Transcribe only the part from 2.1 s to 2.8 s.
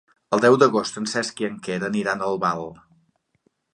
a Albal.